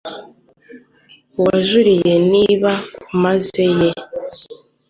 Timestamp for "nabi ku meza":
2.29-3.63